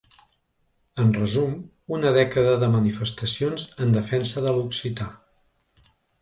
[1.01, 1.51] En resum,
[1.97, 5.09] una dècada de manifestacions en defensa de l’occità.